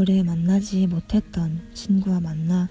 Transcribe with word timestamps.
오래 0.00 0.22
만나지 0.22 0.86
못했던 0.86 1.60
친구와 1.74 2.20
만나 2.20 2.70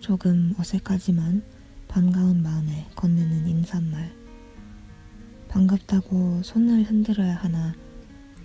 조금 0.00 0.52
어색하지만 0.58 1.42
반가운 1.88 2.42
마음에 2.42 2.86
건네는 2.94 3.48
인사말. 3.48 4.12
반갑다고 5.48 6.42
손을 6.42 6.82
흔들어야 6.82 7.36
하나, 7.36 7.74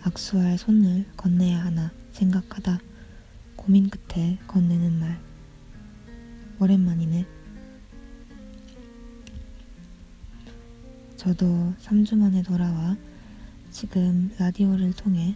악수할 0.04 0.58
손을 0.58 1.04
건네야 1.18 1.66
하나 1.66 1.92
생각하다 2.14 2.80
고민 3.58 3.90
끝에 3.90 4.38
건네는 4.48 5.02
말. 5.02 5.20
오랜만이네. 6.62 7.26
저도 11.18 11.74
3주 11.82 12.16
만에 12.16 12.42
돌아와 12.42 12.96
지금 13.70 14.32
라디오를 14.40 14.94
통해 14.94 15.36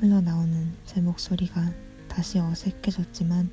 흘러나오는 0.00 0.70
제 0.84 1.00
목소리가 1.00 1.83
다시 2.14 2.38
어색해졌지만 2.38 3.50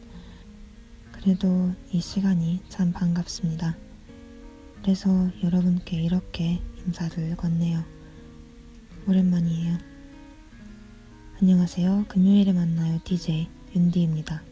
그래도 1.11 1.73
이 1.91 1.99
시간이 1.99 2.61
참 2.69 2.91
반갑습니다. 2.93 3.75
그래서 4.83 5.09
여러분께 5.43 5.99
이렇게 5.99 6.61
인사를 6.85 7.35
건네요. 7.37 7.83
오랜만이에요. 9.07 9.77
안녕하세요. 11.41 12.05
금요일에 12.07 12.53
만나요. 12.53 12.99
DJ 13.03 13.49
윤디입니다. 13.75 14.50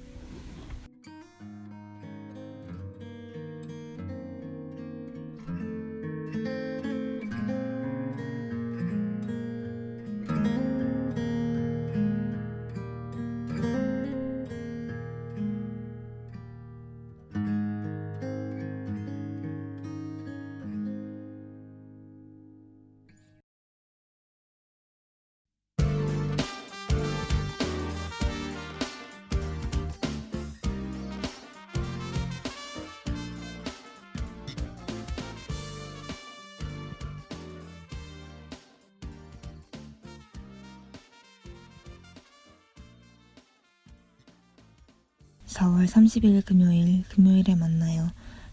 4월 45.60 45.88
30일 45.88 46.46
금요일, 46.46 47.04
금요일에 47.10 47.54
만나요. 47.54 48.10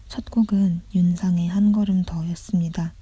첫 0.09 0.25
곡은 0.25 0.81
윤상의 0.93 1.47
한 1.47 1.71
걸음 1.71 2.03
더였습니다. 2.03 2.93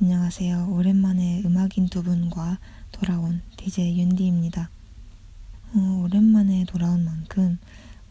안녕하세요. 0.00 0.70
오랜만에 0.72 1.42
음악인 1.44 1.88
두 1.90 2.02
분과 2.02 2.58
돌아온 2.90 3.40
DJ 3.56 4.00
윤디입니다. 4.00 4.68
어, 5.76 6.02
오랜만에 6.02 6.64
돌아온 6.64 7.04
만큼 7.04 7.56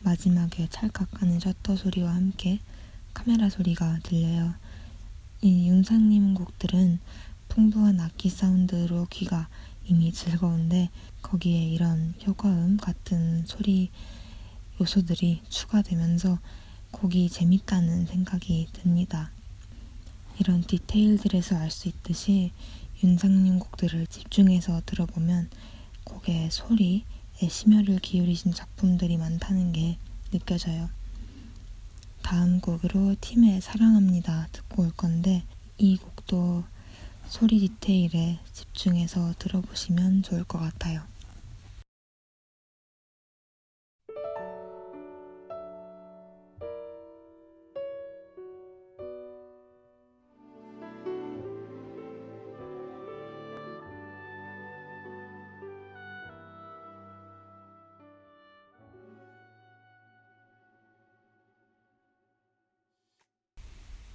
마지막에 0.00 0.68
찰칵하는 0.70 1.40
셔터 1.40 1.74
소리와 1.74 2.14
함께 2.14 2.60
카메라 3.14 3.50
소리가 3.50 3.98
들려요. 4.04 4.54
이 5.42 5.68
윤상님 5.68 6.34
곡들은 6.34 7.00
풍부한 7.48 7.98
악기 7.98 8.30
사운드로 8.30 9.08
귀가 9.10 9.48
이미 9.88 10.12
즐거운데 10.12 10.90
거기에 11.22 11.68
이런 11.68 12.14
효과음 12.26 12.76
같은 12.76 13.44
소리 13.46 13.90
요소들이 14.80 15.42
추가되면서 15.48 16.38
곡이 16.90 17.28
재밌다는 17.30 18.06
생각이 18.06 18.68
듭니다. 18.72 19.30
이런 20.38 20.62
디테일들에서 20.62 21.56
알 21.56 21.70
수 21.70 21.88
있듯이 21.88 22.52
윤상님 23.02 23.58
곡들을 23.58 24.06
집중해서 24.06 24.82
들어보면 24.86 25.50
곡의 26.04 26.50
소리에 26.50 27.02
심혈을 27.48 27.98
기울이신 28.00 28.52
작품들이 28.52 29.16
많다는 29.18 29.72
게 29.72 29.98
느껴져요. 30.32 30.88
다음 32.22 32.60
곡으로 32.60 33.14
팀의 33.20 33.60
사랑합니다 33.60 34.48
듣고 34.52 34.82
올 34.82 34.90
건데 34.92 35.44
이 35.78 35.96
곡도 35.96 36.64
소리 37.28 37.58
디테일에 37.58 38.38
집중해서 38.52 39.34
들어보시면 39.38 40.22
좋을 40.22 40.44
것 40.44 40.58
같아요. 40.58 41.02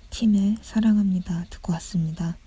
팀의 0.09 0.57
사랑합니다 0.61 1.45
듣고 1.49 1.73
왔습니다. 1.73 2.37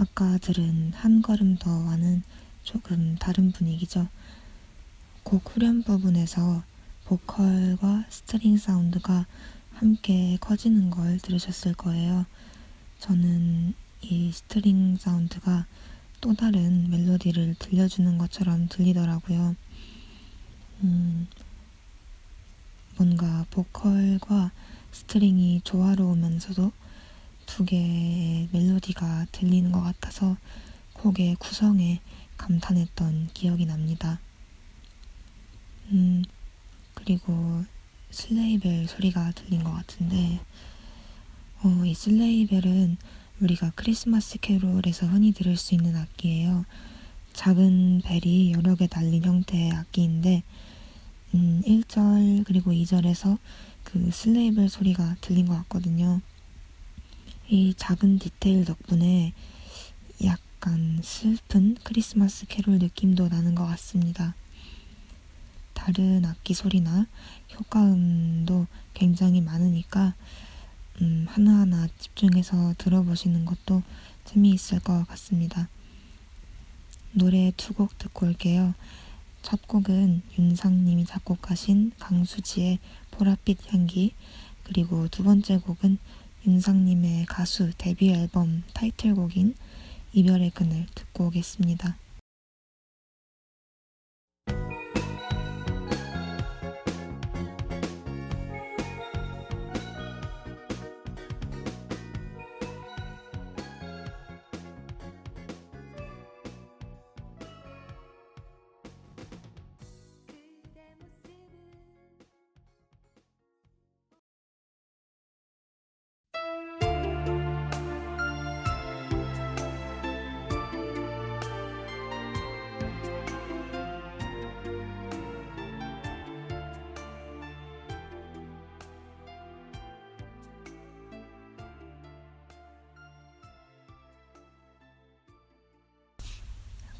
아까 0.00 0.38
들은 0.38 0.92
한 0.94 1.22
걸음 1.22 1.56
더와는 1.56 2.22
조금 2.62 3.16
다른 3.16 3.50
분위기죠. 3.50 4.06
곡 5.24 5.42
후렴 5.56 5.82
부분에서 5.82 6.62
보컬과 7.04 8.04
string 8.08 8.58
sound가 8.58 9.26
함께 9.72 10.38
커지는 10.40 10.90
걸 10.90 11.18
들으셨을 11.18 11.74
거예요. 11.74 12.26
저는 13.00 13.74
이 14.02 14.30
string 14.30 14.98
sound가 14.98 15.66
또 16.20 16.32
다른 16.32 16.88
멜로디를 16.90 17.56
들려주는 17.58 18.18
것처럼 18.18 18.68
들리더라고요. 18.68 19.56
음, 20.84 21.26
뭔가 22.96 23.46
보컬과 23.50 24.52
스트링이 24.92 25.62
조화로우면서도 25.64 26.70
두 27.48 27.64
개의 27.64 28.48
멜로디가 28.52 29.26
들리는 29.32 29.72
것 29.72 29.80
같아서 29.80 30.36
곡의 30.92 31.36
구성에 31.40 32.00
감탄했던 32.36 33.30
기억이 33.32 33.64
납니다. 33.64 34.20
음, 35.90 36.22
그리고 36.94 37.64
sleigh 38.10 38.56
bell 38.56 38.86
소리가 38.86 39.32
들린 39.32 39.64
것 39.64 39.72
같은데, 39.72 40.40
어, 41.62 41.84
이 41.84 41.94
sleigh 41.94 42.42
bell은 42.42 42.98
우리가 43.40 43.72
크리스마스 43.74 44.38
캐롤에서 44.38 45.06
흔히 45.06 45.32
들을 45.32 45.56
수 45.56 45.74
있는 45.74 45.96
악기예요. 45.96 46.64
작은 47.32 48.02
벨이 48.04 48.52
여러 48.52 48.74
개 48.74 48.86
달린 48.86 49.24
형태의 49.24 49.72
악기인데, 49.72 50.42
음, 51.34 51.62
1절 51.64 52.44
그리고 52.44 52.72
2절에서 52.72 53.38
그 53.84 54.10
sleigh 54.12 54.46
bell 54.46 54.68
소리가 54.68 55.16
들린 55.22 55.46
것 55.46 55.54
같거든요. 55.54 56.20
이 57.50 57.72
작은 57.74 58.18
디테일 58.18 58.66
덕분에 58.66 59.32
약간 60.22 61.00
슬픈 61.02 61.76
크리스마스 61.82 62.46
캐롤 62.46 62.78
느낌도 62.78 63.28
나는 63.28 63.54
것 63.54 63.64
같습니다. 63.68 64.34
다른 65.72 66.26
악기 66.26 66.52
소리나 66.52 67.06
효과음도 67.58 68.66
굉장히 68.92 69.40
많으니까 69.40 70.14
음, 71.00 71.24
하나하나 71.30 71.88
집중해서 71.98 72.74
들어보시는 72.76 73.46
것도 73.46 73.82
재미있을 74.26 74.80
것 74.80 75.06
같습니다. 75.08 75.70
노래 77.12 77.52
두 77.56 77.72
곡 77.72 77.96
듣고 77.96 78.26
올게요. 78.26 78.74
첫 79.40 79.66
곡은 79.66 80.20
윤상님이 80.38 81.06
작곡하신 81.06 81.92
강수지의 81.98 82.78
보랏빛 83.12 83.72
향기 83.72 84.12
그리고 84.64 85.08
두 85.08 85.22
번째 85.24 85.56
곡은 85.58 85.96
윤상님의 86.48 87.26
가수 87.26 87.72
데뷔 87.76 88.10
앨범 88.10 88.62
타이틀곡인 88.72 89.54
이별의 90.14 90.52
그늘 90.54 90.86
듣고 90.94 91.26
오겠습니다. 91.26 91.98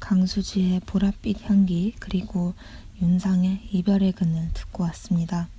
강수지의 0.09 0.79
보랏빛 0.79 1.43
향기 1.43 1.93
그리고 1.99 2.55
윤상의 2.99 3.69
이별의 3.71 4.13
그늘 4.13 4.49
듣고 4.55 4.81
왔습니다. 4.85 5.49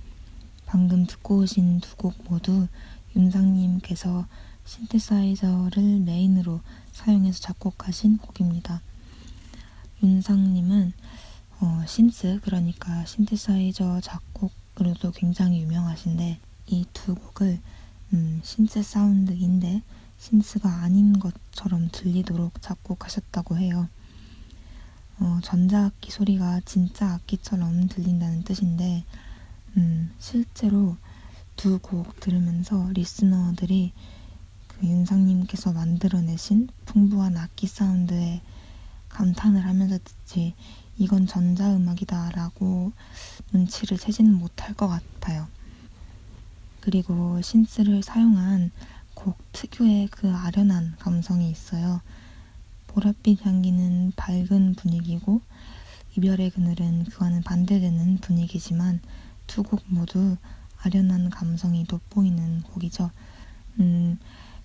방금 0.65 1.05
듣고 1.05 1.37
오신 1.37 1.79
두 1.79 1.95
곡 1.95 2.15
모두 2.29 2.67
윤상님께서 3.15 4.27
신테사이저를 4.65 6.01
메인으로 6.01 6.59
사용해서 6.91 7.39
작곡하신 7.39 8.17
곡입니다. 8.17 8.81
윤상님은 10.03 10.91
어, 11.61 11.83
신스 11.87 12.41
그러니까 12.43 13.05
신테사이저 13.05 14.01
작곡으로도 14.01 15.11
굉장히 15.11 15.61
유명하신데 15.61 16.39
이 16.67 16.85
두 16.91 17.15
곡을 17.15 17.57
음, 18.11 18.41
신스 18.43 18.83
사운드인데 18.83 19.81
신스가 20.19 20.81
아닌 20.81 21.17
것처럼 21.19 21.87
들리도록 21.93 22.61
작곡하셨다고 22.61 23.57
해요. 23.57 23.87
어, 25.21 25.39
전자악기 25.43 26.11
소리가 26.11 26.61
진짜 26.65 27.13
악기처럼 27.13 27.87
들린다는 27.87 28.43
뜻인데, 28.43 29.05
음, 29.77 30.11
실제로 30.19 30.97
두 31.55 31.79
곡 31.79 32.19
들으면서 32.19 32.89
리스너들이 32.93 33.93
그 34.67 34.87
윤상님께서 34.87 35.73
만들어내신 35.73 36.69
풍부한 36.85 37.37
악기 37.37 37.67
사운드에 37.67 38.41
감탄을 39.09 39.63
하면서 39.65 39.99
듣지, 40.03 40.55
이건 40.97 41.27
전자음악이다라고 41.27 42.91
눈치를 43.53 43.97
채지는 43.99 44.33
못할 44.33 44.73
것 44.73 44.87
같아요. 44.87 45.47
그리고 46.79 47.39
신스를 47.41 48.01
사용한 48.01 48.71
곡 49.13 49.37
특유의 49.51 50.07
그 50.09 50.33
아련한 50.33 50.95
감성이 50.97 51.51
있어요. 51.51 52.01
보랏빛 52.93 53.45
향기는 53.45 54.11
밝은 54.15 54.75
분위기고 54.75 55.41
이별의 56.17 56.49
그늘은 56.51 57.05
그와는 57.05 57.41
반대되는 57.43 58.17
분위기지만 58.17 58.99
두 59.47 59.63
곡 59.63 59.81
모두 59.87 60.37
아련한 60.83 61.29
감성이 61.29 61.85
돋보이는 61.85 62.61
곡이죠. 62.63 63.11
음, 63.79 64.17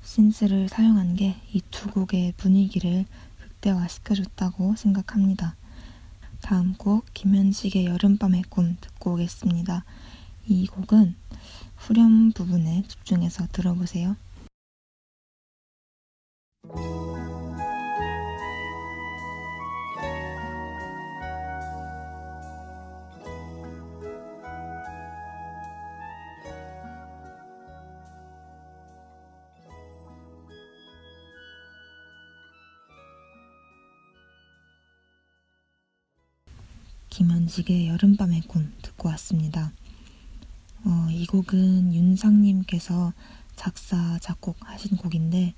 신스를 0.02 0.68
사용한 0.68 1.16
게 1.16 1.36
이 1.52 1.60
두 1.70 1.90
곡의 1.90 2.34
분위기를 2.36 3.04
극대화시켜줬다고 3.40 4.76
생각합니다. 4.76 5.56
다음 6.42 6.74
곡 6.74 7.04
김현식의 7.14 7.86
여름밤의 7.86 8.44
꿈 8.48 8.76
듣고 8.80 9.14
오겠습니다. 9.14 9.84
이 10.46 10.66
곡은 10.66 11.14
후렴 11.76 12.32
부분에 12.32 12.84
집중해서 12.86 13.48
들어보세요. 13.52 14.16
김현식의 37.16 37.88
여름밤의 37.88 38.42
꿈 38.42 38.74
듣고 38.82 39.08
왔습니다. 39.08 39.72
어, 40.84 41.08
이 41.10 41.24
곡은 41.24 41.94
윤상님께서 41.94 43.14
작사, 43.54 44.18
작곡하신 44.18 44.98
곡인데 44.98 45.54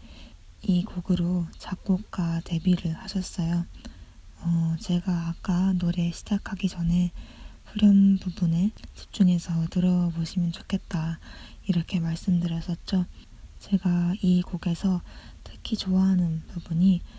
이 0.62 0.84
곡으로 0.84 1.48
작곡가 1.58 2.40
데뷔를 2.44 2.92
하셨어요. 2.98 3.66
어, 4.40 4.76
제가 4.78 5.30
아까 5.30 5.72
노래 5.72 6.12
시작하기 6.12 6.68
전에 6.68 7.10
후렴 7.64 8.18
부분에 8.18 8.70
집중해서 8.94 9.66
들어보시면 9.70 10.52
좋겠다 10.52 11.18
이렇게 11.66 11.98
말씀드렸었죠. 11.98 13.04
제가 13.58 14.14
이 14.22 14.42
곡에서 14.42 15.02
특히 15.42 15.76
좋아하는 15.76 16.40
부분이 16.52 17.00
어, 17.00 17.17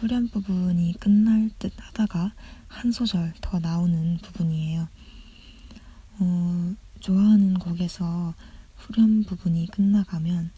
후렴 0.00 0.28
부분이 0.28 0.94
끝날 1.00 1.50
듯 1.58 1.72
하다가 1.76 2.32
한 2.68 2.92
소절 2.92 3.34
더 3.40 3.58
나오는 3.58 4.16
부분이에요. 4.18 4.86
어, 6.20 6.74
좋아하는 7.00 7.54
곡에서 7.54 8.32
후렴 8.76 9.24
부분이 9.24 9.66
끝나가면 9.66 10.52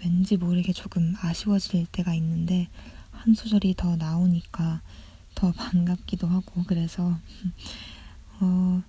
왠지 0.00 0.36
모르게 0.36 0.72
조금 0.72 1.14
아쉬워질 1.20 1.86
때가 1.92 2.14
있는데 2.14 2.68
한 3.12 3.34
소절이 3.34 3.74
더 3.76 3.94
나오니까 3.94 4.82
더 5.36 5.52
반갑기도 5.54 6.26
하고 6.26 6.64
그래서 6.66 7.16
어, 8.40 8.82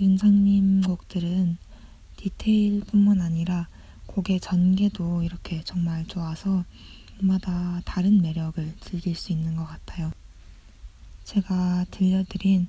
윤상님 0.00 0.80
곡들은 0.80 1.58
디테일뿐만 2.16 3.20
아니라 3.20 3.68
곡의 4.06 4.40
전개도 4.40 5.24
이렇게 5.24 5.62
정말 5.62 6.06
좋아서 6.06 6.64
곡마다 7.20 7.80
다른 7.84 8.20
매력을 8.20 8.74
즐길 8.80 9.14
수 9.14 9.32
있는 9.32 9.56
것 9.56 9.64
같아요. 9.64 10.10
제가 11.24 11.86
들려드린 11.90 12.68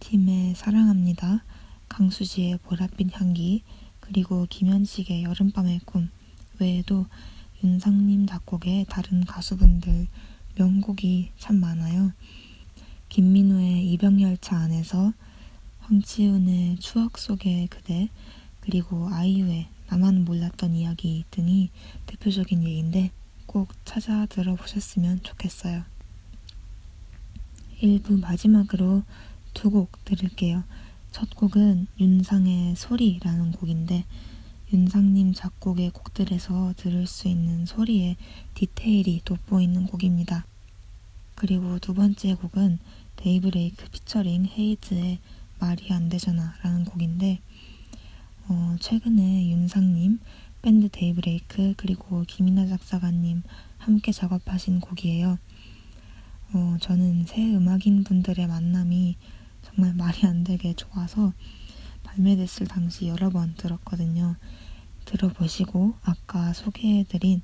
팀의 0.00 0.54
사랑합니다, 0.54 1.44
강수지의 1.88 2.58
보랏빛 2.58 3.12
향기, 3.14 3.62
그리고 4.00 4.46
김현식의 4.48 5.24
여름밤의 5.24 5.80
꿈 5.84 6.10
외에도 6.58 7.06
윤상님 7.62 8.26
작곡의 8.26 8.86
다른 8.88 9.24
가수분들 9.24 10.08
명곡이 10.56 11.30
참 11.38 11.56
많아요. 11.60 12.12
김민우의 13.08 13.92
이병열차 13.92 14.56
안에서 14.56 15.12
황치훈의 15.80 16.78
추억 16.78 17.18
속의 17.18 17.68
그대 17.68 18.08
그리고 18.60 19.08
아이유의 19.10 19.68
나만 19.88 20.24
몰랐던 20.24 20.74
이야기 20.74 21.24
등이 21.30 21.70
대표적인 22.06 22.64
예인데 22.64 23.10
꼭 23.52 23.68
찾아 23.84 24.24
들어보셨으면 24.24 25.22
좋겠어요. 25.22 25.84
1부 27.82 28.18
마지막으로 28.20 29.02
두 29.52 29.68
곡 29.70 30.02
들을게요. 30.06 30.64
첫 31.10 31.28
곡은 31.36 31.86
윤상의 32.00 32.76
소리라는 32.76 33.52
곡인데 33.52 34.06
윤상님 34.72 35.34
작곡의 35.34 35.90
곡들에서 35.90 36.72
들을 36.78 37.06
수 37.06 37.28
있는 37.28 37.66
소리의 37.66 38.16
디테일이 38.54 39.20
돋보이는 39.26 39.86
곡입니다. 39.86 40.46
그리고 41.34 41.78
두 41.78 41.92
번째 41.92 42.34
곡은 42.36 42.78
데이브레이크 43.16 43.86
피처링 43.90 44.46
헤이즈의 44.46 45.18
말이 45.58 45.92
안 45.92 46.08
되잖아 46.08 46.54
라는 46.62 46.86
곡인데 46.86 47.40
어, 48.48 48.76
최근에 48.80 49.50
윤상님, 49.50 50.20
밴드 50.62 50.88
데이브레이크 50.88 51.74
그리고 51.76 52.22
김이나 52.28 52.68
작사가님 52.68 53.42
함께 53.78 54.12
작업하신 54.12 54.78
곡이에요. 54.78 55.36
어, 56.54 56.76
저는 56.80 57.24
세 57.26 57.42
음악인 57.42 58.04
분들의 58.04 58.46
만남이 58.46 59.16
정말 59.62 59.92
말이 59.94 60.24
안 60.24 60.44
되게 60.44 60.72
좋아서 60.74 61.32
발매됐을 62.04 62.68
당시 62.68 63.08
여러 63.08 63.28
번 63.28 63.54
들었거든요. 63.56 64.36
들어보시고 65.04 65.94
아까 66.02 66.52
소개해드린 66.52 67.42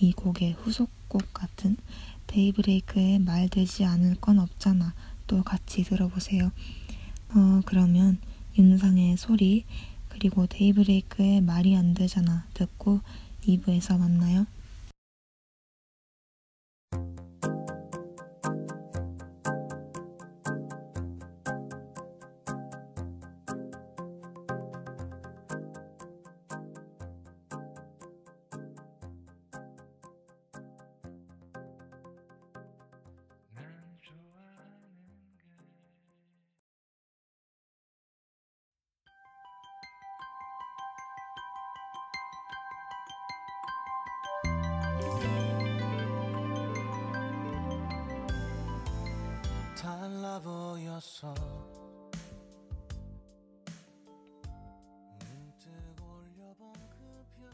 이 0.00 0.12
곡의 0.12 0.54
후속곡 0.54 1.32
같은 1.32 1.76
데이브레이크의 2.26 3.20
말 3.20 3.48
되지 3.48 3.84
않을 3.84 4.16
건 4.16 4.40
없잖아 4.40 4.94
또 5.28 5.44
같이 5.44 5.84
들어보세요. 5.84 6.50
어, 7.34 7.60
그러면 7.66 8.18
윤상의 8.58 9.16
소리 9.16 9.64
그리고 10.18 10.48
데이브레이크의 10.48 11.42
말이 11.42 11.76
안 11.76 11.94
되잖아 11.94 12.44
듣고 12.52 13.00
2부에서 13.46 13.98
만나요. 14.00 14.46
달라 49.80 50.40
보였어 50.40 51.32
그별 55.54 57.52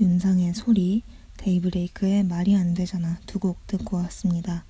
윤상의 0.00 0.54
소리, 0.54 1.02
데이브레이크의 1.36 2.22
말이 2.24 2.54
안 2.56 2.74
되잖아 2.74 3.18
두 3.26 3.40
곡 3.40 3.66
듣고 3.66 3.96
왔습니다. 3.98 4.64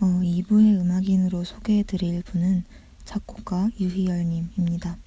어, 0.00 0.06
2부의 0.06 0.80
음악인으로 0.80 1.44
소개해드릴 1.44 2.22
분은 2.24 2.64
작곡가 3.04 3.70
유희열님입니다. 3.78 4.98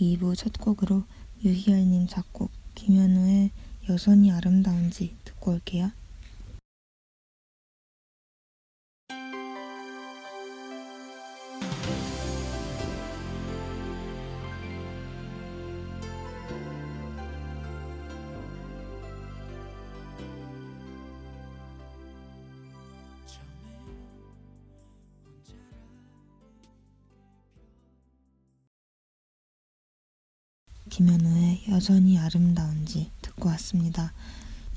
2부 0.00 0.36
첫 0.36 0.52
곡으로 0.60 1.02
유희열님 1.44 2.06
작곡 2.06 2.50
김현우의 2.76 3.50
여전히 3.88 4.30
아름다운지 4.30 5.16
듣고 5.24 5.52
올게요. 5.52 5.90
여전히 31.76 32.16
아름다운지 32.16 33.10
듣고 33.20 33.50
왔습니다. 33.50 34.14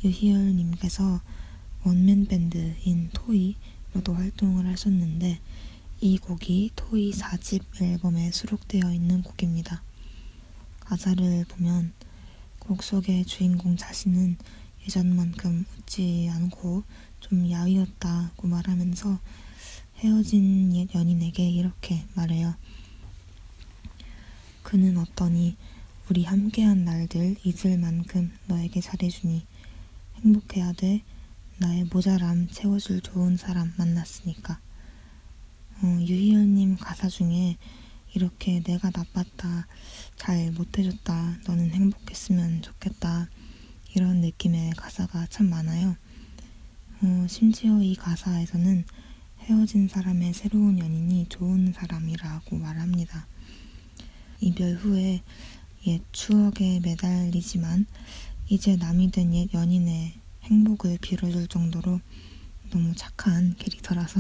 유희열님께서 0.04 1.22
원맨 1.86 2.26
밴드인 2.26 3.10
토이로도 3.14 4.14
활동을 4.14 4.68
하셨는데 4.68 5.40
이 6.02 6.18
곡이 6.18 6.72
토이 6.76 7.14
4집 7.14 7.82
앨범에 7.82 8.32
수록되어 8.32 8.92
있는 8.92 9.24
곡입니다. 9.24 9.82
가사를 10.82 11.46
보면 11.46 11.94
곡 12.60 12.84
속의 12.84 13.24
주인공 13.24 13.78
자신은 13.78 14.36
예전만큼 14.84 15.66
웃지 15.78 16.30
않고 16.34 16.84
좀 17.22 17.50
야위었다고 17.50 18.46
말하면서 18.46 19.20
헤어진 20.00 20.76
옛 20.76 20.94
연인에게 20.94 21.50
이렇게 21.50 22.04
말해요. 22.16 22.56
그는 24.64 24.98
어떠니 24.98 25.56
우리 26.10 26.24
함께한 26.24 26.86
날들 26.86 27.36
잊을 27.44 27.78
만큼 27.78 28.32
너에게 28.48 28.82
잘해주니 28.82 29.46
행복해야 30.16 30.74
돼. 30.74 31.04
나의 31.60 31.84
모자람 31.84 32.48
채워줄 32.48 33.02
좋은 33.02 33.38
사람 33.38 33.72
만났으니까. 33.78 34.60
어, 35.84 36.00
유희열님 36.02 36.78
가사 36.78 37.10
중에 37.10 37.58
이렇게 38.16 38.60
내가 38.64 38.90
나빴다 38.90 39.68
잘 40.16 40.52
못해줬다 40.52 41.42
너는 41.46 41.70
행복했으면 41.70 42.64
좋겠다 42.64 43.30
이런 43.94 44.22
느낌의 44.22 44.72
가사가 44.72 45.28
참 45.28 45.52
많아요. 45.52 45.96
어, 47.04 47.28
심지어 47.30 47.84
이 47.84 47.94
가사에서는 47.96 48.84
헤어진 49.42 49.88
사람의 49.88 50.34
새로운 50.34 50.80
연인이 50.80 51.28
좋은 51.30 51.72
사람이라고 51.72 52.56
말합니다. 52.56 53.28
이별 54.42 54.74
후에 54.74 55.22
옛 55.88 56.02
추억에 56.12 56.80
매달리지만 56.82 57.86
이제 58.48 58.76
남이 58.76 59.12
된 59.12 59.34
옛 59.34 59.54
연인의 59.54 60.14
행복을 60.44 60.98
빌어줄 61.02 61.48
정도로 61.48 62.00
너무 62.72 62.94
착한 62.96 63.56
캐릭터라서 63.58 64.20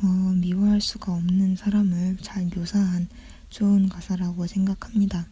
어, 0.00 0.06
미워할 0.36 0.80
수가 0.80 1.12
없는 1.12 1.56
사람을 1.56 2.18
잘 2.22 2.46
묘사한 2.54 3.08
좋은 3.50 3.88
가사라고 3.88 4.46
생각합니다. 4.46 5.26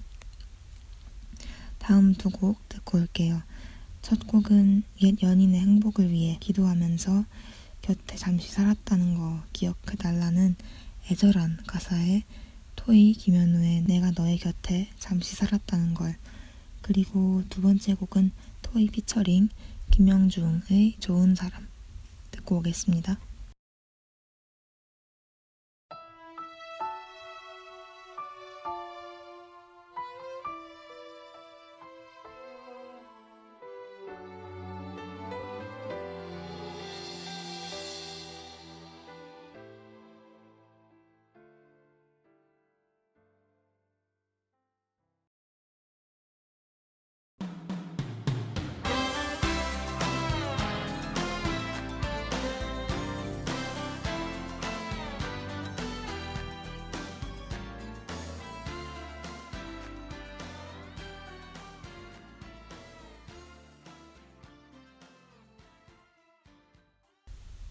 다음 1.78 2.14
두 2.14 2.30
곡 2.30 2.68
듣고 2.68 2.98
올게요. 2.98 3.42
첫 4.02 4.26
곡은 4.26 4.82
옛 5.02 5.22
연인의 5.22 5.60
행복을 5.60 6.10
위해 6.10 6.36
기도하면서 6.40 7.24
곁에 7.82 8.16
잠시 8.16 8.50
살았다는 8.50 9.14
거 9.16 9.42
기억해달라는 9.52 10.56
애절한 11.10 11.58
가사에 11.66 12.24
토이 12.86 13.14
김현우의 13.14 13.82
내가 13.88 14.12
너의 14.12 14.38
곁에 14.38 14.88
잠시 15.00 15.34
살았다는 15.34 15.94
걸 15.94 16.14
그리고 16.82 17.42
두 17.50 17.60
번째 17.60 17.94
곡은 17.94 18.30
토이 18.62 18.86
피처링 18.90 19.48
김영중의 19.90 20.94
좋은 21.00 21.34
사람 21.34 21.66
듣고 22.30 22.58
오겠습니다. 22.58 23.18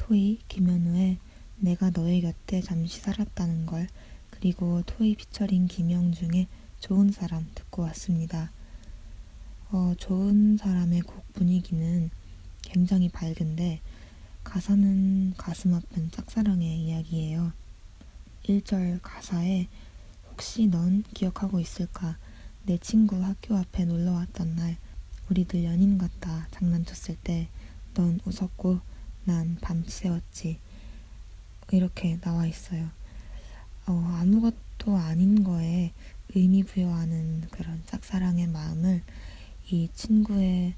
토이 0.07 0.37
김현우의 0.47 1.17
내가 1.57 1.89
너의 1.89 2.21
곁에 2.21 2.61
잠시 2.61 2.99
살았다는 2.99 3.65
걸 3.65 3.87
그리고 4.29 4.83
토이 4.85 5.15
피처링 5.15 5.65
김영중의 5.65 6.47
좋은 6.79 7.11
사람 7.11 7.49
듣고 7.55 7.81
왔습니다. 7.81 8.51
어, 9.71 9.95
좋은 9.97 10.57
사람의 10.57 11.01
곡 11.01 11.33
분위기는 11.33 12.11
굉장히 12.61 13.09
밝은데 13.09 13.81
가사는 14.43 15.33
가슴 15.37 15.73
아픈 15.73 16.11
짝사랑의 16.11 16.81
이야기예요. 16.81 17.51
1절 18.43 18.99
가사에 19.01 19.67
혹시 20.29 20.67
넌 20.67 21.01
기억하고 21.15 21.59
있을까? 21.59 22.19
내 22.63 22.77
친구 22.77 23.23
학교 23.23 23.57
앞에 23.57 23.85
놀러 23.85 24.11
왔던 24.11 24.55
날 24.55 24.77
우리들 25.31 25.63
연인 25.63 25.97
같다 25.97 26.47
장난쳤을 26.51 27.17
때 27.23 27.49
넌 27.95 28.19
웃었고 28.25 28.79
난 29.25 29.57
밤새웠지. 29.59 30.59
이렇게 31.71 32.19
나와 32.21 32.45
있어요. 32.45 32.89
어, 33.87 34.17
아무것도 34.21 34.95
아닌 34.95 35.43
거에 35.43 35.91
의미 36.35 36.63
부여하는 36.63 37.47
그런 37.51 37.81
짝사랑의 37.85 38.47
마음을 38.47 39.01
이 39.69 39.89
친구의 39.93 40.75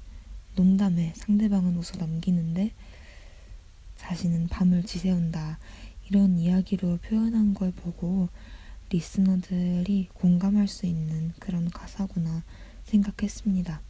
농담에 0.56 1.12
상대방은 1.16 1.76
웃어 1.76 1.98
넘기는데 1.98 2.72
자신은 3.96 4.48
밤을 4.48 4.84
지새운다. 4.84 5.58
이런 6.08 6.38
이야기로 6.38 6.98
표현한 7.02 7.52
걸 7.52 7.70
보고 7.70 8.28
리스너들이 8.90 10.08
공감할 10.14 10.68
수 10.68 10.86
있는 10.86 11.34
그런 11.38 11.68
가사구나 11.70 12.42
생각했습니다. 12.84 13.82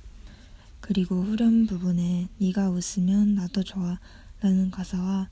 그리고 0.81 1.23
후렴 1.23 1.67
부분에 1.67 2.29
네가 2.39 2.71
웃으면 2.71 3.37
나도 3.37 3.63
좋아 3.63 4.01
라는 4.41 4.71
가사와 4.71 5.29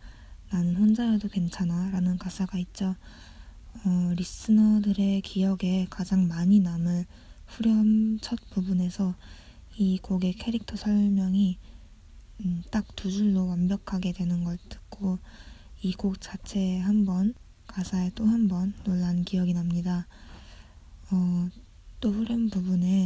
나는 0.50 0.76
혼자여도 0.76 1.28
괜찮아 1.28 1.90
라는 1.90 2.18
가사가 2.18 2.58
있죠. 2.58 2.94
어, 3.84 4.12
리스너들의 4.16 5.20
기억에 5.22 5.86
가장 5.90 6.28
많이 6.28 6.60
남을 6.60 7.06
후렴 7.46 8.18
첫 8.20 8.38
부분에서 8.50 9.14
이 9.76 9.98
곡의 9.98 10.34
캐릭터 10.34 10.76
설명이 10.76 11.58
음, 12.44 12.62
딱두 12.70 13.10
줄로 13.10 13.46
완벽하게 13.46 14.12
되는 14.12 14.44
걸 14.44 14.58
듣고 14.68 15.18
이 15.82 15.92
곡 15.92 16.20
자체에 16.20 16.80
한 16.80 17.04
번 17.04 17.34
가사에 17.66 18.10
또 18.14 18.24
한 18.26 18.48
번 18.48 18.72
놀란 18.84 19.24
기억이 19.24 19.52
납니다. 19.54 20.06
어, 21.10 21.48
또 22.00 22.10
후렴 22.12 22.48
부분에 22.50 23.05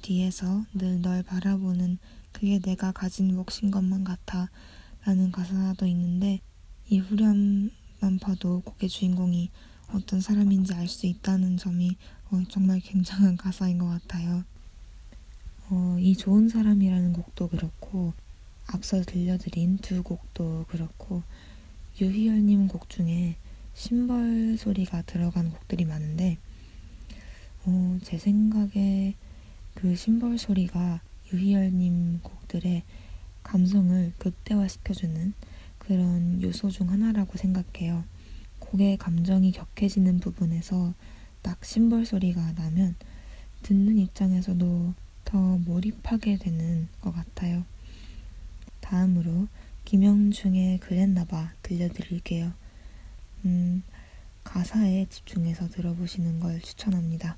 뒤에서 0.00 0.64
늘 0.74 1.00
널 1.02 1.22
바라보는 1.22 1.98
그게 2.32 2.58
내가 2.58 2.92
가진 2.92 3.34
몫인 3.34 3.70
것만 3.70 4.04
같아 4.04 4.50
라는 5.04 5.32
가사도 5.32 5.86
있는데 5.86 6.40
이 6.88 6.98
후렴만 6.98 8.18
봐도 8.20 8.60
곡의 8.62 8.88
주인공이 8.88 9.50
어떤 9.92 10.20
사람인지 10.20 10.74
알 10.74 10.88
수 10.88 11.06
있다는 11.06 11.56
점이 11.56 11.96
어, 12.30 12.42
정말 12.48 12.80
굉장한 12.80 13.36
가사인 13.36 13.78
것 13.78 13.86
같아요. 13.86 14.44
어, 15.70 15.96
이 16.00 16.16
좋은 16.16 16.48
사람이라는 16.48 17.12
곡도 17.12 17.48
그렇고 17.48 18.12
앞서 18.66 19.02
들려드린 19.02 19.78
두 19.78 20.02
곡도 20.02 20.66
그렇고 20.68 21.22
유희열님 22.00 22.68
곡 22.68 22.88
중에 22.88 23.36
심벌 23.74 24.56
소리가 24.58 25.02
들어간 25.02 25.50
곡들이 25.50 25.84
많은데 25.84 26.38
어, 27.64 27.98
제 28.02 28.18
생각에 28.18 29.14
그 29.74 29.94
심벌 29.94 30.38
소리가 30.38 31.00
유희열님 31.32 32.20
곡들의 32.22 32.82
감성을 33.42 34.12
극대화시켜주는 34.18 35.32
그런 35.78 36.42
요소 36.42 36.70
중 36.70 36.90
하나라고 36.90 37.38
생각해요. 37.38 38.04
곡의 38.58 38.98
감정이 38.98 39.52
격해지는 39.52 40.20
부분에서 40.20 40.94
딱 41.42 41.64
심벌 41.64 42.04
소리가 42.06 42.52
나면 42.52 42.94
듣는 43.62 43.98
입장에서도 43.98 44.94
더 45.24 45.38
몰입하게 45.58 46.36
되는 46.38 46.88
것 47.00 47.12
같아요. 47.12 47.64
다음으로 48.80 49.48
김영중의 49.84 50.78
그랬나봐 50.78 51.52
들려드릴게요. 51.62 52.52
음, 53.44 53.82
가사에 54.44 55.06
집중해서 55.08 55.68
들어보시는 55.68 56.40
걸 56.40 56.60
추천합니다. 56.60 57.36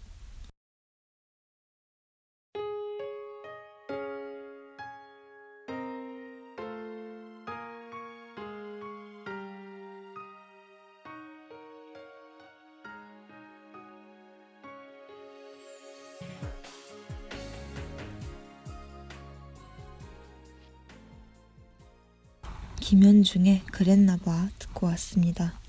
김현중의 23.23 23.63
그랬나봐 23.67 24.51
듣고 24.59 24.87
왔습니다. 24.89 25.61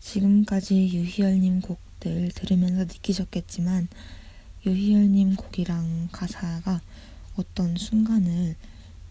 지금까지 0.00 0.90
유희열님 0.92 1.62
곡들 1.62 2.30
들으면서 2.34 2.84
느끼셨겠지만 2.84 3.88
유희열님 4.66 5.36
곡이랑 5.36 6.10
가사가 6.12 6.82
어떤 7.36 7.76
순간을 7.76 8.56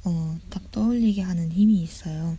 어, 0.03 0.37
딱 0.51 0.71
떠올리게 0.71 1.23
하는 1.23 1.51
힘이 1.51 1.81
있어요. 1.81 2.35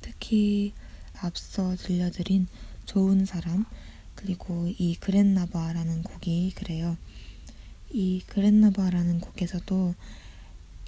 특히 0.00 0.72
앞서 1.20 1.76
들려드린 1.76 2.46
좋은 2.86 3.26
사람 3.26 3.66
그리고 4.14 4.72
이 4.78 4.96
그랬나봐라는 4.96 6.02
곡이 6.02 6.52
그래요. 6.54 6.96
이 7.90 8.22
그랬나봐라는 8.26 9.20
곡에서도 9.20 9.94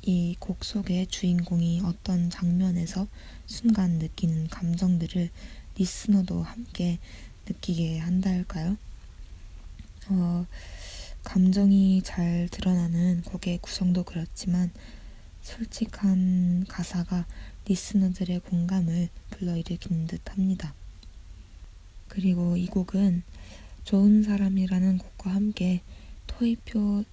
이 0.02 0.37
곡 0.40 0.64
속의 0.64 1.08
주인공이 1.08 1.82
어떤 1.84 2.30
장면에서 2.30 3.06
순간 3.46 3.98
느끼는 3.98 4.48
감정들을 4.48 5.30
리스너도 5.76 6.42
함께 6.42 6.98
느끼게 7.46 7.98
한다 7.98 8.30
할까요? 8.30 8.76
어, 10.08 10.46
감정이 11.24 12.02
잘 12.02 12.48
드러나는 12.50 13.22
곡의 13.22 13.58
구성도 13.61 14.04
그렇지만 14.04 14.70
솔직한 15.42 16.64
가사가 16.68 17.26
리스너들의 17.66 18.40
공감을 18.40 19.08
불러일으키는 19.30 20.06
듯 20.06 20.20
합니다. 20.30 20.74
그리고 22.08 22.56
이 22.56 22.66
곡은 22.66 23.22
좋은 23.84 24.22
사람이라는 24.22 24.98
곡과 24.98 25.30
함께 25.34 25.82
토이표 26.26 27.04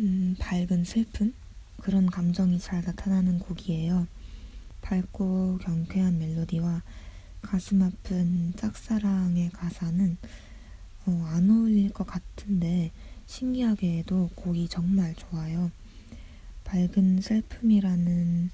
음, 0.00 0.36
밝은 0.38 0.84
슬픔 0.84 1.34
그런 1.80 2.06
감정이 2.06 2.58
잘 2.58 2.82
나타나는 2.84 3.38
곡이에요. 3.40 4.06
밝고 4.80 5.58
경쾌한 5.62 6.18
멜로디와 6.18 6.82
가슴 7.42 7.82
아픈 7.82 8.52
짝사랑의 8.56 9.50
가사는 9.50 10.16
어, 11.06 11.24
안 11.32 11.50
어울릴 11.50 11.90
것 11.92 12.06
같은데 12.06 12.92
신기하게도 13.26 14.30
곡이 14.34 14.68
정말 14.68 15.14
좋아요. 15.14 15.70
밝은 16.64 17.20
슬픔이라는 17.20 18.50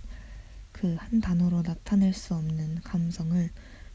그 0.73 0.95
한 0.99 1.23
단어로 1.23 1.63
나타낼 1.63 2.13
수 2.13 2.35
없는 2.35 2.83
감성을 2.83 3.51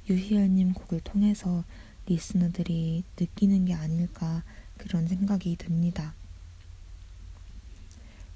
유희열님 0.10 0.74
곡을 0.74 1.02
통해서 1.02 1.64
리스너들이 2.08 3.04
느끼는 3.20 3.66
게 3.66 3.76
아닐까 3.76 4.44
그런 4.78 5.08
생각이 5.08 5.58
듭니다. 5.58 6.16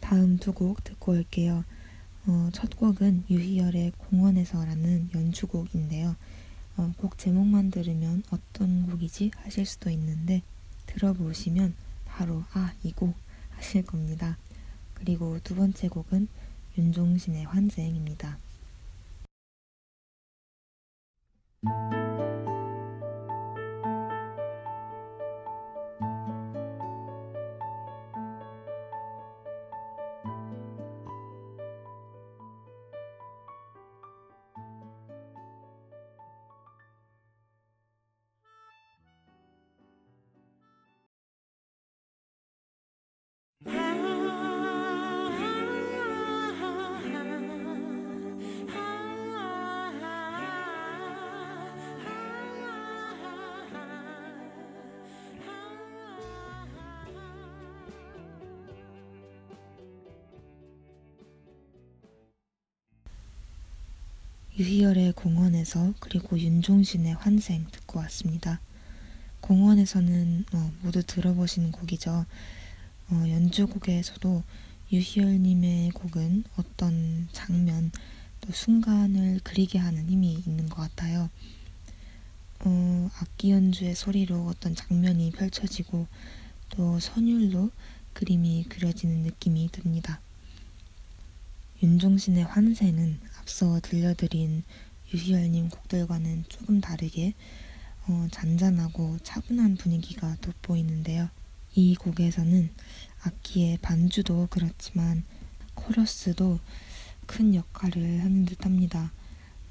다음 0.05 0.37
두 0.37 0.53
곡 0.53 0.83
듣고 0.83 1.13
올게요. 1.13 1.65
어, 2.27 2.49
첫 2.53 2.77
곡은 2.77 3.23
유희열의 3.27 3.93
공원에서라는 3.97 5.09
연주곡인데요. 5.15 6.15
어, 6.77 6.93
곡 6.97 7.17
제목만 7.17 7.71
들으면 7.71 8.21
어떤 8.29 8.85
곡이지 8.85 9.31
하실 9.37 9.65
수도 9.65 9.89
있는데 9.89 10.43
들어보시면 10.85 11.73
바로 12.05 12.43
아, 12.53 12.71
이 12.83 12.91
곡 12.91 13.15
하실 13.49 13.83
겁니다. 13.83 14.37
그리고 14.93 15.39
두 15.43 15.55
번째 15.55 15.87
곡은 15.87 16.27
윤종신의 16.77 17.45
환생입니다. 17.45 18.37
유희열의 64.57 65.11
공원에서 65.11 65.93
그리고 65.99 66.39
윤종신의 66.39 67.15
환생 67.15 67.65
듣고 67.71 67.99
왔습니다. 67.99 68.61
공원에서는 69.41 70.45
어, 70.53 70.71
모두 70.81 71.03
들어보신 71.03 71.73
곡이죠. 71.73 72.25
어, 73.09 73.23
연주곡에서도 73.27 74.43
유희열님의 74.93 75.91
곡은 75.91 76.45
어떤 76.55 77.27
장면 77.33 77.91
또 78.39 78.53
순간을 78.53 79.41
그리게 79.43 79.77
하는 79.77 80.07
힘이 80.07 80.41
있는 80.47 80.69
것 80.69 80.83
같아요. 80.83 81.29
어, 82.61 83.09
악기 83.19 83.51
연주의 83.51 83.93
소리로 83.93 84.47
어떤 84.47 84.73
장면이 84.73 85.31
펼쳐지고 85.31 86.07
또 86.69 86.97
선율로 87.01 87.71
그림이 88.13 88.67
그려지는 88.69 89.23
느낌이 89.23 89.67
듭니다. 89.73 90.21
윤종신의 91.83 92.45
환생은 92.45 93.19
앞서 93.45 93.79
들려드린 93.79 94.63
유희열님 95.13 95.69
곡들과는 95.69 96.45
조금 96.49 96.81
다르게 96.81 97.35
어, 98.07 98.27
잔잔하고 98.31 99.19
차분한 99.21 99.77
분위기가 99.77 100.35
돋보이는데요. 100.41 101.29
이 101.75 101.93
곡에서는 101.93 102.71
악기의 103.21 103.77
반주도 103.83 104.47
그렇지만 104.49 105.23
코러스도 105.75 106.59
큰 107.27 107.53
역할을 107.53 108.21
하는 108.21 108.45
듯 108.45 108.65
합니다. 108.65 109.11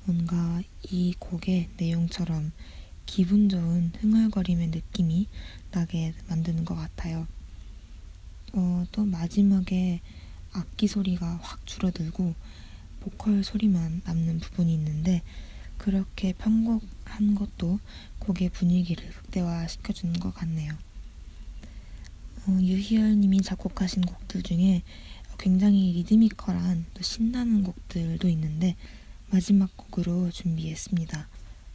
뭔가 0.05 0.63
이 0.85 1.13
곡의 1.19 1.71
내용처럼 1.77 2.53
기분 3.07 3.49
좋은 3.49 3.91
흥얼거림의 3.99 4.69
느낌이 4.69 5.27
나게 5.73 6.15
만드는 6.29 6.65
것 6.65 6.77
같아요. 6.77 7.27
어, 8.53 8.85
또 8.93 9.05
마지막에 9.05 10.01
악기 10.53 10.87
소리가 10.87 11.41
확 11.43 11.67
줄어들고 11.67 12.37
보컬 13.05 13.45
소리만 13.45 14.01
남는 14.07 14.41
부분이 14.41 14.73
있는데 14.75 15.23
그렇게 15.77 16.33
편곡한 16.33 17.35
것도 17.35 17.79
곡의 18.21 18.49
분위기를 18.49 19.07
극대화시켜주는 19.11 20.19
것 20.21 20.35
같네요. 20.35 20.73
어, 22.47 22.59
유희열 22.61 23.21
님이 23.21 23.43
작곡하신 23.43 24.03
곡들 24.03 24.43
중에 24.43 24.83
굉장히 25.39 25.93
리드미컬한 25.93 26.87
또 26.95 27.03
신나는 27.03 27.63
곡들도 27.65 28.27
있는데 28.29 28.77
마지막 29.29 29.77
곡으로 29.77 30.31
준비했습니다. 30.31 31.29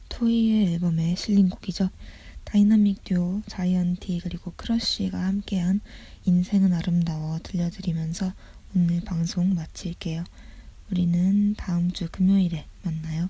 토이의 0.10 0.74
앨범에 0.74 1.14
실린 1.16 1.50
곡이죠. 1.50 1.92
다이나믹 2.46 3.04
듀오 3.04 3.44
자이언티 3.46 4.22
그리고 4.24 4.54
크러쉬가 4.56 5.24
함께한 5.24 5.82
인생은 6.26 6.74
아름다워 6.74 7.38
들려드리면서 7.44 8.34
오늘 8.76 9.02
방송 9.02 9.54
마칠게요. 9.54 10.24
우리는 10.92 11.54
다음 11.56 11.92
주 11.92 12.10
금요일에 12.12 12.66
만나요. 12.84 13.30